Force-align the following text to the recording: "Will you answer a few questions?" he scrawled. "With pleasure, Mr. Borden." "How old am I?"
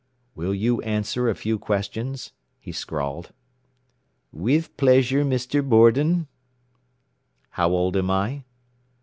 "Will 0.33 0.55
you 0.55 0.81
answer 0.81 1.29
a 1.29 1.35
few 1.35 1.59
questions?" 1.59 2.33
he 2.59 2.71
scrawled. 2.71 3.31
"With 4.31 4.75
pleasure, 4.75 5.23
Mr. 5.23 5.63
Borden." 5.63 6.25
"How 7.51 7.69
old 7.69 7.95
am 7.95 8.09
I?" 8.09 8.43